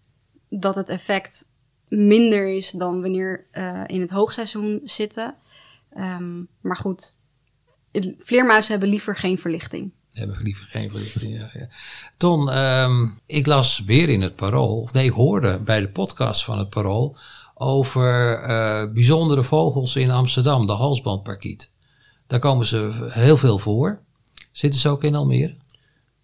[0.49, 1.49] dat het effect
[1.89, 5.35] minder is dan wanneer uh, in het hoogseizoen zitten.
[5.97, 7.15] Um, maar goed,
[8.19, 9.91] vleermuizen hebben liever geen verlichting.
[10.13, 11.51] Hebben liever geen verlichting, ja.
[11.53, 11.69] ja.
[12.17, 16.45] Ton, um, ik las weer in het Parool, of nee, ik hoorde bij de podcast
[16.45, 17.17] van het Parool
[17.55, 21.71] over uh, bijzondere vogels in Amsterdam, de halsbandparkiet.
[22.27, 24.01] Daar komen ze heel veel voor.
[24.53, 25.57] Zitten ze ook in Almere?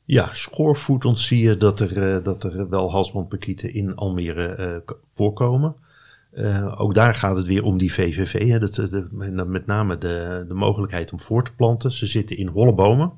[0.05, 5.77] Ja, schoorvoetend zie je dat er, uh, dat er wel halsbandparkieten in Almere uh, voorkomen.
[6.33, 8.49] Uh, ook daar gaat het weer om die VVV.
[8.49, 9.09] Hè, dat, de,
[9.47, 11.93] met name de, de mogelijkheid om voor te planten.
[11.93, 13.13] Ze zitten in holle bomen.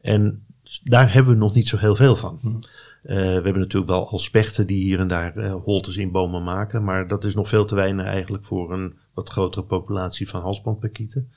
[0.00, 0.44] En
[0.82, 2.38] daar hebben we nog niet zo heel veel van.
[2.40, 2.58] Hmm.
[3.02, 6.42] Uh, we hebben natuurlijk wel al spechten die hier en daar uh, holtes in bomen
[6.42, 6.84] maken.
[6.84, 11.30] Maar dat is nog veel te weinig eigenlijk voor een wat grotere populatie van halsbandparkieten.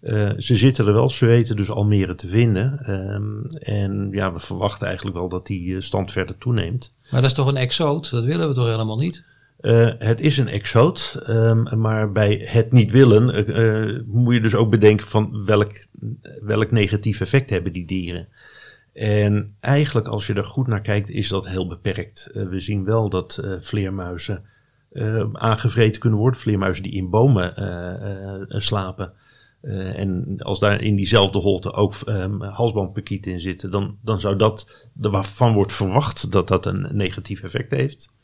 [0.00, 2.90] Uh, ze zitten er wel, ze weten dus Almere te vinden.
[3.14, 6.92] Um, en ja, we verwachten eigenlijk wel dat die stand verder toeneemt.
[7.10, 8.10] Maar dat is toch een exoot?
[8.10, 9.24] Dat willen we toch helemaal niet?
[9.60, 14.54] Uh, het is een exoot, um, maar bij het niet willen uh, moet je dus
[14.54, 15.86] ook bedenken van welk,
[16.40, 18.28] welk negatief effect hebben die dieren.
[18.92, 22.30] En eigenlijk als je er goed naar kijkt is dat heel beperkt.
[22.32, 24.44] We zien wel dat vleermuizen
[25.32, 27.54] aangevreten kunnen worden, vleermuizen die in bomen
[28.48, 29.12] slapen.
[29.94, 32.42] en als daar in diezelfde holte ook um,
[33.02, 38.14] in zitten, dan, dan zou dat, waarvan wordt verwacht dat dat een negatief effect heeft.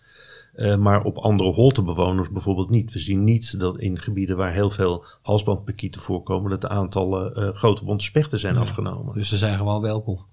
[0.54, 2.92] Uh, maar op andere holtebewoners bijvoorbeeld niet.
[2.92, 7.48] We zien niet dat in gebieden waar heel veel halsbandparkieten voorkomen, dat de aantallen uh,
[7.54, 9.14] grote bonte spechten zijn ja, afgenomen.
[9.14, 10.26] Dus ze zijn gewoon welkom.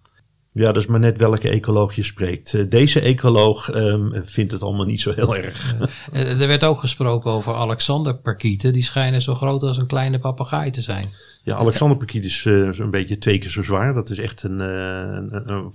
[0.51, 2.53] Ja, dat is maar net welke ecoloog je spreekt.
[2.53, 5.75] Uh, deze ecoloog um, vindt het allemaal niet zo heel erg.
[6.11, 8.73] Er werd ook gesproken over Alexanderparkieten.
[8.73, 11.09] Die schijnen zo groot als een kleine papegaai te zijn.
[11.43, 13.93] Ja, Alexanderparkiet is een beetje twee keer zo zwaar.
[13.93, 15.73] Dat is echt een, een, een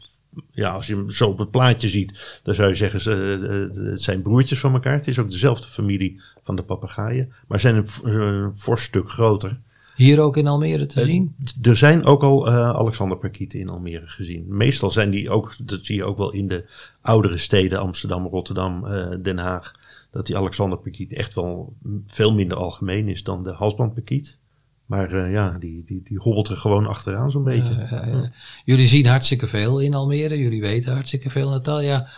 [0.50, 3.38] ja, als je hem zo op het plaatje ziet, dan zou je zeggen, ze,
[3.72, 4.92] uh, het zijn broertjes van elkaar.
[4.92, 9.60] Het is ook dezelfde familie van de papegaaien, maar zijn een, een fors stuk groter.
[9.96, 11.34] Hier ook in Almere te zien?
[11.62, 14.44] Er zijn ook al uh, Alexanderparkieten in Almere gezien.
[14.48, 16.64] Meestal zijn die ook, dat zie je ook wel in de
[17.00, 18.86] oudere steden, Amsterdam, Rotterdam,
[19.22, 19.74] Den Haag,
[20.10, 24.38] dat die Alexanderparkiet echt wel veel minder algemeen is dan de halsbandparkiet.
[24.86, 27.88] Maar uh, ja, die, die, die hobbelt er gewoon achteraan zo'n beetje.
[27.92, 28.28] Uh, uh,
[28.64, 30.38] jullie zien hartstikke veel in Almere.
[30.38, 31.50] Jullie weten hartstikke veel.
[31.50, 32.08] Natalia,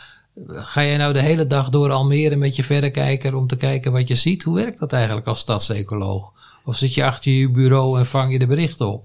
[0.49, 4.09] ga jij nou de hele dag door Almere met je verrekijker om te kijken wat
[4.09, 4.43] je ziet?
[4.43, 6.33] Hoe werkt dat eigenlijk als stadsecoloog?
[6.65, 9.05] Of zit je achter je bureau en vang je de berichten op?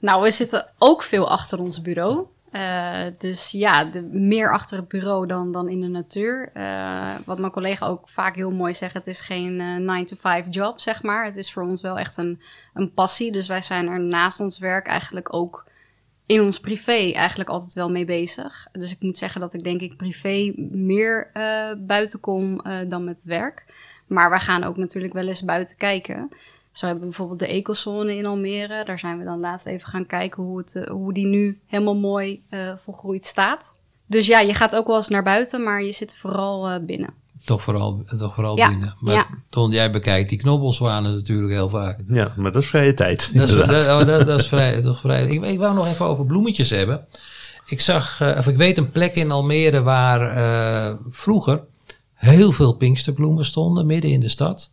[0.00, 2.26] Nou, we zitten ook veel achter ons bureau.
[2.56, 6.50] Uh, dus ja, meer achter het bureau dan, dan in de natuur.
[6.54, 10.80] Uh, wat mijn collega ook vaak heel mooi zegt, het is geen 9-to-5 uh, job,
[10.80, 11.24] zeg maar.
[11.24, 12.40] Het is voor ons wel echt een,
[12.74, 13.32] een passie.
[13.32, 15.66] Dus wij zijn er naast ons werk eigenlijk ook
[16.26, 18.68] in ons privé eigenlijk altijd wel mee bezig.
[18.72, 21.30] Dus ik moet zeggen dat ik denk ik privé meer
[21.78, 23.64] buiten kom dan met werk.
[24.06, 26.28] Maar wij gaan ook natuurlijk wel eens buiten kijken.
[26.74, 28.84] Zo hebben we bijvoorbeeld de ecozone in Almere.
[28.84, 31.96] Daar zijn we dan laatst even gaan kijken hoe, het, uh, hoe die nu helemaal
[31.96, 33.76] mooi uh, volgroeid staat.
[34.06, 37.14] Dus ja, je gaat ook wel eens naar buiten, maar je zit vooral uh, binnen.
[37.44, 38.94] Toch vooral, toch vooral ja, binnen.
[39.00, 39.26] Maar ja.
[39.48, 42.00] Ton, jij bekijkt die knobbelzwanen natuurlijk heel vaak.
[42.08, 43.34] Ja, maar dat is vrije tijd.
[43.34, 45.26] Dat is, dat, oh, dat, dat, is vrij, toch vrij.
[45.26, 47.06] Ik, ik wou nog even over bloemetjes hebben.
[47.66, 51.64] Ik zag, of ik weet een plek in Almere waar vroeger
[52.14, 54.70] heel veel pinksterbloemen stonden, midden in de stad.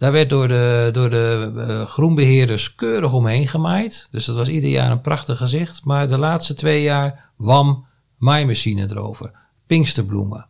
[0.00, 4.08] Daar werd door de, door de uh, groenbeheerders keurig omheen gemaaid.
[4.10, 5.84] Dus dat was ieder jaar een prachtig gezicht.
[5.84, 7.86] Maar de laatste twee jaar wam
[8.16, 9.32] maaimachine erover.
[9.66, 10.46] Pinksterbloemen.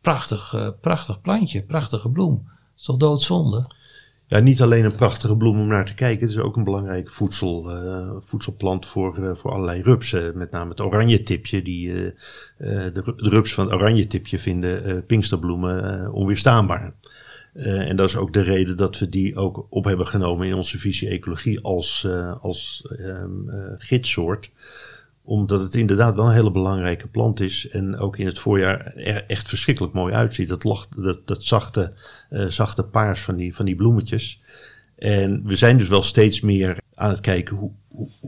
[0.00, 2.48] Prachtig, uh, prachtig plantje, prachtige bloem.
[2.76, 3.70] is toch doodzonde?
[4.26, 6.20] Ja, niet alleen een prachtige bloem om naar te kijken.
[6.20, 10.38] Het is ook een belangrijke voedsel, uh, voedselplant voor, voor allerlei rupsen.
[10.38, 11.62] Met name het oranje tipje.
[11.62, 11.92] Die,
[12.56, 16.94] de, de rups van het oranje tipje vinden pinksterbloemen onweerstaanbaar.
[17.54, 20.54] Uh, en dat is ook de reden dat we die ook op hebben genomen in
[20.54, 24.50] onze visie ecologie als, uh, als um, uh, gidssoort.
[25.24, 27.68] Omdat het inderdaad wel een hele belangrijke plant is.
[27.68, 30.48] En ook in het voorjaar er echt verschrikkelijk mooi uitziet.
[30.48, 31.92] Dat, lacht, dat, dat zachte,
[32.48, 34.42] zachte paars van die, van die bloemetjes.
[34.96, 37.70] En we zijn dus wel steeds meer aan het kijken hoe,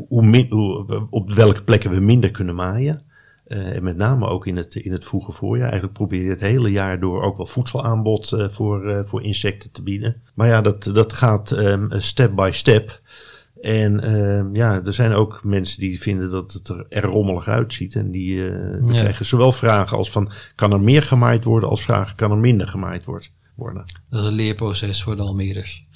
[0.08, 3.02] hoe op welke plekken we minder kunnen maaien.
[3.48, 5.64] Uh, en met name ook in het, in het vroege voorjaar.
[5.64, 9.70] Eigenlijk probeer je het hele jaar door ook wel voedselaanbod uh, voor, uh, voor insecten
[9.70, 10.22] te bieden.
[10.34, 13.00] Maar ja, dat, dat gaat um, step by step.
[13.60, 17.94] En ehm, ja, er zijn ook mensen die vinden dat het er, er rommelig uitziet.
[17.94, 18.78] En die, ja.
[18.88, 21.68] krijgen zowel vragen als van, kan er meer gemaaid worden?
[21.68, 23.28] Als vragen, kan er minder gemaaid worden?
[24.10, 25.86] Dat is een leerproces voor de Almeerders.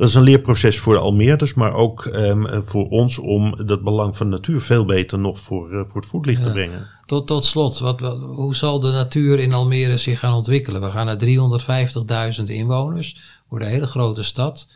[0.00, 4.16] Dat is een leerproces voor de Almeerders, maar ook ehm, voor ons om dat belang
[4.16, 6.86] van de natuur veel beter nog voor, uh, voor het voetlicht te brengen.
[7.06, 10.80] Tot, tot slot, wat, wat, hoe zal de natuur in Almere zich gaan ontwikkelen?
[10.80, 14.68] We gaan naar 350.000 inwoners, wordt een hele grote stad.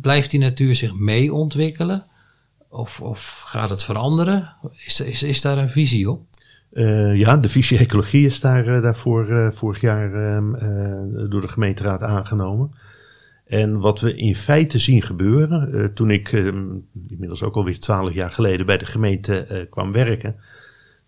[0.00, 2.04] Blijft die natuur zich mee ontwikkelen?
[2.70, 4.56] Of, of gaat het veranderen?
[4.84, 6.22] Is, is, is daar een visie op?
[6.72, 10.52] Uh, ja, de visie ecologie is daar, uh, daarvoor vorig jaar ehm,
[11.30, 12.70] door de gemeenteraad aangenomen.
[13.48, 16.68] En wat we in feite zien gebeuren, toen ik ehm,
[17.08, 20.36] inmiddels ook alweer twaalf jaar geleden bij de gemeente kwam werken,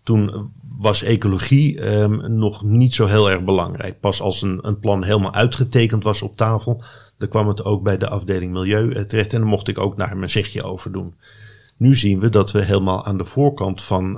[0.03, 3.99] toen was ecologie um, nog niet zo heel erg belangrijk.
[3.99, 6.83] Pas als een, een, plan helemaal uitgetekend was op tafel,
[7.17, 10.17] dan kwam het ook bij de afdeling milieu terecht en dan mocht ik ook daar
[10.17, 11.15] mijn zegje over doen.
[11.77, 14.17] Nu zien we dat we helemaal aan de voorkant van,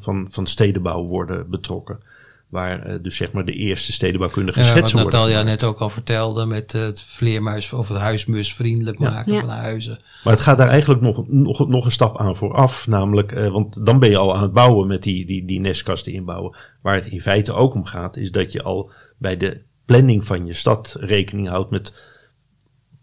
[0.00, 2.00] van, van stedenbouw worden betrokken.
[2.48, 5.20] Waar uh, dus zeg maar de eerste stedenbouwkundige ja, schetsen wat worden.
[5.20, 9.40] Wat Natalia net ook al vertelde met het vleermuis of het huismus vriendelijk maken ja.
[9.40, 9.98] van huizen.
[10.24, 12.86] Maar het gaat daar eigenlijk nog, nog, nog een stap aan vooraf.
[12.86, 16.12] Namelijk, uh, want dan ben je al aan het bouwen met die, die, die nestkasten
[16.12, 16.56] inbouwen.
[16.82, 20.46] Waar het in feite ook om gaat, is dat je al bij de planning van
[20.46, 21.92] je stad rekening houdt met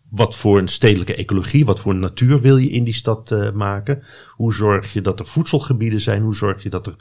[0.09, 4.03] wat voor een stedelijke ecologie, wat voor natuur wil je in die stad uh, maken?
[4.29, 6.21] Hoe zorg je dat er voedselgebieden zijn?
[6.21, 6.95] Hoe zorg je dat er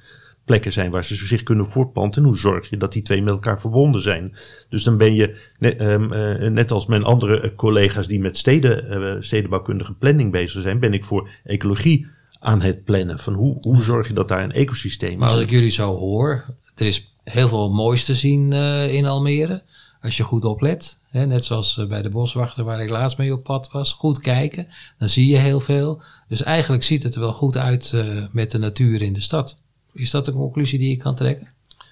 [0.44, 2.22] plekken zijn waar ze zich kunnen voortplanten?
[2.22, 4.36] En hoe zorg je dat die twee met elkaar verbonden zijn?
[4.68, 8.36] Dus dan ben je, net, um, uh, net als mijn andere uh, collega's die met
[8.36, 12.06] steden, stedenbouwkundige planning bezig zijn, ben ik voor ecologie
[12.40, 13.18] aan het plannen.
[13.18, 15.16] Van hoe, hoe zorg je dat daar een ecosysteem is?
[15.16, 18.52] Maar als ik jullie zo hoor, er is heel veel moois te zien
[18.90, 19.62] in Almere
[20.04, 20.98] als je goed oplet.
[21.10, 23.92] Hè, net zoals eh, bij de boswachter waar ik laatst mee op pad was.
[23.92, 24.66] Goed kijken,
[24.98, 26.02] dan zie je heel veel.
[26.28, 27.94] Dus eigenlijk ziet het er wel goed uit
[28.32, 29.58] met de natuur in de stad.
[29.94, 31.48] Is dat een conclusie die je kan trekken?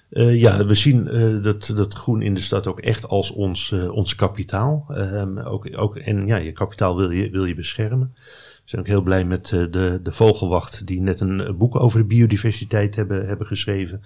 [0.09, 3.71] Uh, ja, we zien uh, dat, dat groen in de stad ook echt als ons,
[3.71, 4.85] uh, ons kapitaal.
[4.89, 8.11] Um, ook, ook, en ja, je kapitaal wil je, wil je beschermen.
[8.13, 12.05] We zijn ook heel blij met de, de Vogelwacht, die net een boek over de
[12.05, 14.01] biodiversiteit hebben, hebben geschreven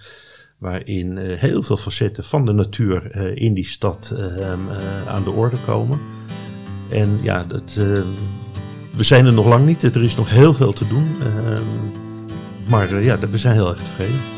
[0.58, 4.52] waarin heel veel facetten van de natuur in die stad uh,
[5.06, 6.00] aan de orde komen.
[6.90, 7.74] En ja, dat,
[8.94, 9.82] we zijn er nog lang niet.
[9.82, 11.16] Er is nog heel veel te doen.
[12.68, 14.37] Maar ja, we zijn heel erg tevreden.